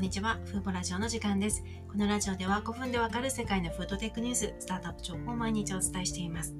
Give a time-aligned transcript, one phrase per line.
[0.00, 0.38] んにちは。
[0.46, 1.62] フーボラジオの時間です。
[1.86, 6.54] このラジオでは5分でわかる世界のフードテックニュース、スタートアップ情報を毎日お伝えしています。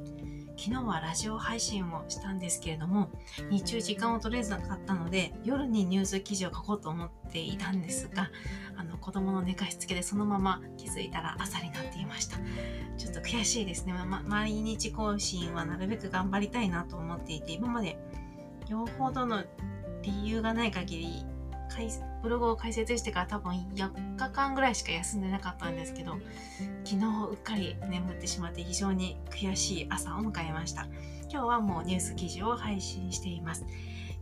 [0.59, 3.08] 昨日はラジオ配信をしたんですけれども、
[3.49, 8.31] 日中時間を取れずなかったので、夜にニュース記事を書こうと思っていたんですが、
[8.76, 12.37] あの、子供の寝かしつけでそのまま気づいたら朝になっていました。
[12.99, 13.95] ちょっと悔しいですね。
[13.95, 17.98] ま、毎日更新はなるべく頑張りたいなと思っていて、今まで
[18.69, 19.45] よほどの
[20.02, 21.24] 理由がない限り
[22.23, 26.19] ブログを開設してから多分4日間ぐらいしか休んでなかったんですけど
[26.84, 30.87] 昨日うっかり眠ってしまって非常に悔しい朝を迎えました。
[31.30, 33.64] 今日はもうニュース記事を配信しています。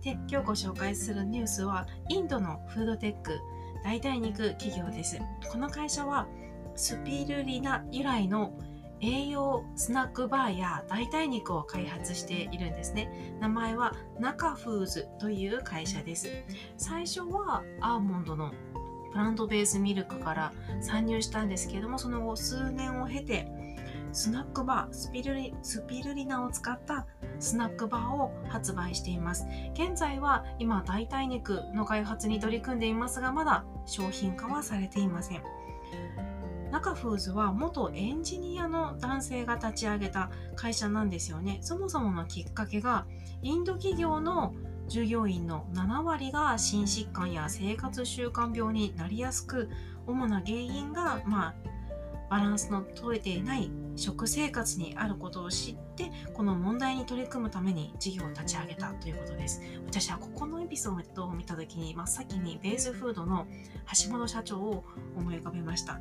[0.03, 3.41] で今日ご紹介するニュースはインドのフードテック
[3.83, 5.19] 代替肉企業です。
[5.51, 6.27] この会社は
[6.77, 8.53] スピルリナ由来の
[9.01, 13.37] 栄養スナックバーや代替肉を開発しているんですね。
[13.41, 16.29] 名前はナカフーズという会社です。
[16.77, 18.53] 最初はアーモンドの
[19.11, 23.48] プラントベースミルクから参入したんですけれども、その後数年を経て
[24.12, 27.06] スナックバー、スピルリスピルリナを使った
[27.39, 29.47] スナックバーを発売しています。
[29.75, 35.42] 現在は今代替肉の開発に取り組んでいますが、まだ商品化はされていません。
[36.70, 41.58] 中フーズは元エンジニアの男性が立ち上げた会社なんですよね。
[41.62, 43.06] そもそものきっかけが
[43.42, 44.55] インド企業の
[44.88, 49.69] 従業員の7割が心疾患や生活習慣病になりやすく
[50.06, 51.55] 主な原因が、まあ、
[52.31, 59.61] バランスの取れていない食生活にあることを知ってこの問題に取り組むために事業を立ち上げたということです。
[59.87, 63.47] 私はここのエピソードを見た時に真っ先にベースフードの
[64.05, 64.84] 橋本社長を
[65.17, 66.01] 思い浮かべました。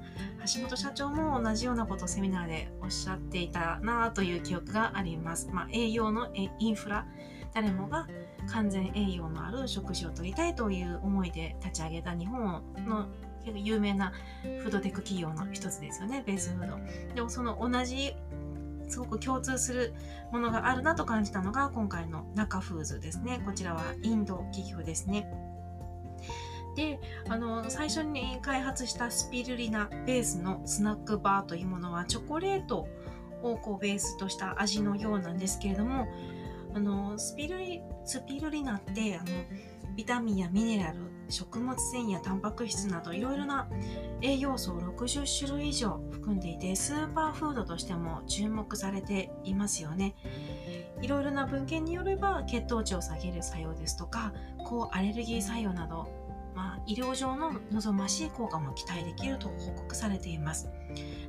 [0.53, 7.05] 橋本社長も同じようなことをセミナーでおっしゃっていたなという記憶があります、まあ、栄養のインフラ。
[7.53, 8.07] 誰もが
[8.51, 13.07] 完全栄養のある食事をとりたいという思いで立ち上げた日本の
[13.47, 14.11] 結構有名な
[14.43, 16.77] フードテック企業の一つですよねベースフード。
[17.15, 18.13] でもその同じ
[18.89, 19.93] すごく共通する
[20.31, 23.41] ものがあるなと感じたのが今回の中フーズですね。
[23.45, 25.29] こちらはインド企業ですね。
[26.75, 32.87] であの最初に開発したスピルリナベースのスナックバーというものはチョコレート
[33.41, 36.07] をこうベースとした味のようなんですけれども
[36.73, 39.25] あのスピルリスピルリナってあの
[39.95, 43.67] ビタミンやミネラル食物繊維やタンパク質などいろいろな
[44.21, 50.15] 栄養素を60種類以上含んでいてスーパーフードとしても注目されていますよね。
[51.01, 54.33] いろいろな文献によれば血糖値を下げる作用ですとか
[54.65, 56.07] 抗アレルギー作用など、
[56.55, 60.69] まあ、医療上の望ましい効果も期待できると報告されています。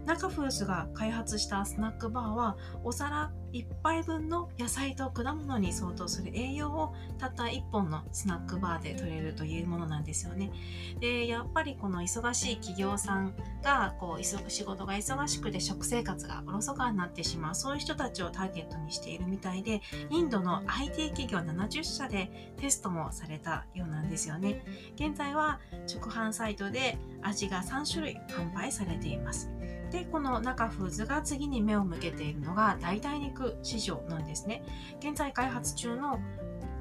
[0.08, 10.50] 中フースが開発したスナックバーはお皿1杯分の野菜と果物に相当する栄養をたった1本のスナックバーで取れるというものなんですよね。
[10.98, 24.64] でやっぱりこの忙しい企業さんがこう仕事が忙しくて食生活がおろそかになってしまうそういう人たちをターゲットにしているみたいでインドの IT 企業70社でテストもされたようなんですよね。
[24.94, 29.50] 現在は直販サイトで味が3種類販売されています。
[29.90, 34.62] でこの中フーズが次に目を向けているのが代替肉市場なんですね。
[35.00, 36.20] 現在開発中の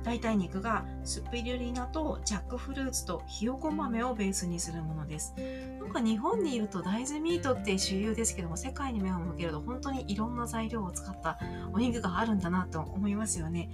[0.04, 5.34] 代替肉がスピルリナとジャックフルーツとひよこ豆をベースにするものです。
[5.82, 11.38] なんか日本にいると大豆ミートって主流ですけども世界に目を向けると本当にいろんな材料を使った
[11.74, 13.70] お肉があるんだなと思いますよね。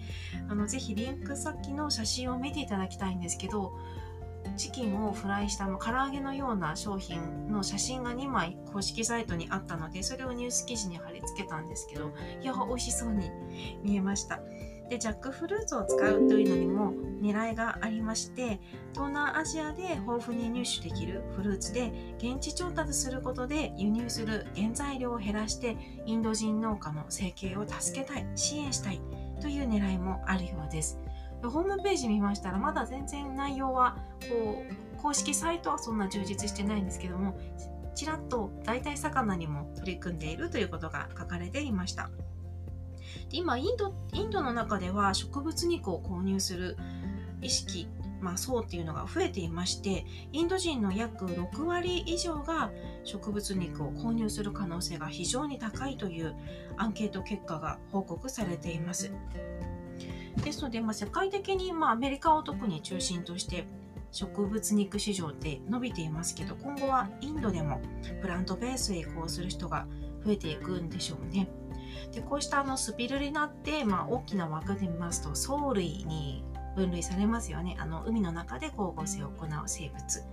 [0.50, 3.74] あのぜひリンク先の写真を見ていただきたいんですけど
[4.56, 13.30] チキンをフライした唐揚げのような商品の写真が2枚公式サイトにあったのでそれをニュース記事に貼り付けたんですけどいや美味しそうに
[13.84, 14.40] 見えました。
[14.90, 18.60] でジャックフルーツを使うというのにも狙いがありまして
[18.92, 29.02] 東南アジアで豊富に入手できるフルーツで現地調達することで輸入する原材料を減らしてインド人農家の生計を助けたい支援したい
[29.42, 31.00] という狙いもあるようです。
[31.50, 33.98] ホームページ見ましたらまだ全然内容は
[34.30, 34.64] こ
[34.98, 37.38] う公式サイトはそんな充実してないんですけども
[37.96, 42.10] ちらっと代替魚にも取り組んでいるということが書かれていました
[43.30, 46.78] で今インドインドの中では植物肉を購入する
[47.42, 47.88] 意識
[48.24, 52.72] まあ、層っていうのが増えていましてインド人の約6割以上が
[53.04, 56.34] 植物肉を購入する可能性が非常に高いという
[56.78, 59.12] アンケート結果が報告されています。
[60.44, 63.66] ですので、まあ、世界的に、まあ、アメリカを特に中心として
[64.12, 67.82] 植物肉市場って伸びていますけど今後はインドでも
[68.22, 69.88] プラントベースへ移行する人が
[70.24, 71.48] 増えていくんでしょうね。
[72.12, 76.44] でこうしたあのスピルリナって、まあ、大きな枠で見ますと藻類に
[76.76, 77.76] 分類されますよね。
[77.80, 80.24] あの海の中で光合成を行う生物。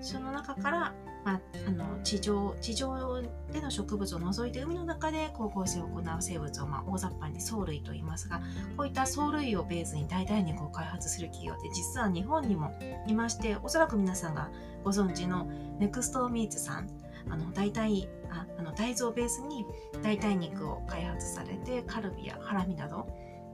[0.00, 0.94] その中から、
[1.24, 3.22] まあ、あの地上地上
[3.52, 8.40] での植物を除いて海の中で光合成を行う生物を、まあ、大雑把に藻類と言いますが
[8.76, 12.72] こういった藻類をベースに代替肉を開発する企業って実は日本にも
[13.06, 14.50] いましておそらく皆さんが
[14.84, 15.48] ご存知の
[15.78, 16.88] ネクストミーツさん
[17.28, 19.66] あの代替ああの大豆をベースに
[20.02, 23.08] 代替肉を開発されてカルビやハラミなど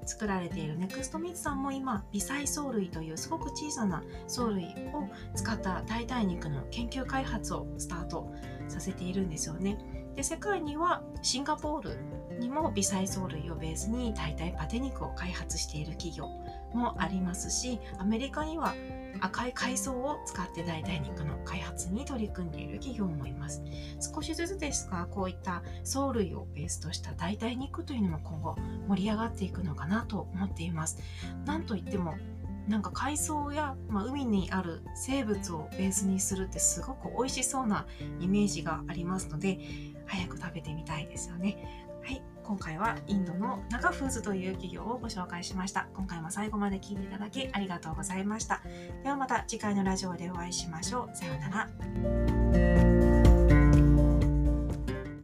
[0.06, 8.33] 作られているネクストミーツさんも今微細藻類というすごく小さな藻類を使った代替肉の研究開発をスタート
[8.69, 9.79] させているんですよね。
[10.15, 11.99] で世界にはシンガポール
[12.39, 16.29] にも微細藻類をベースに代替パテ肉を開発している企業
[16.73, 18.75] もありますしアメリカには
[19.25, 23.62] 赤い海藻を使って代替肉の開発に取り組んでいる企業もいます。
[23.99, 28.56] 少しずつですがこういった藻類をベースとした代替肉というのも今後
[28.87, 30.99] 盛り上がっていくのかなと思っています。
[31.47, 32.15] なんといっても
[32.69, 37.87] なんか海藻や、まあ、海にある生物をベースにするってすごく美味しそうな
[38.20, 39.59] イメージがありますので
[40.06, 41.56] 早く食べてみたいですよね。
[42.03, 42.33] はい。
[42.44, 45.88] 今回はインドのナガフーズという企業をご紹介しました。
[45.94, 48.61] 今回も最後まで聞いていただきありがとうございました。
[49.02, 51.17] ではまた次回のラジオでお会いしましょう。
[51.17, 52.74] さようなら。